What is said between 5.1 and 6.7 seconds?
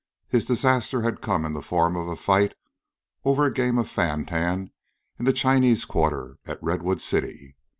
in the Chinese quarter at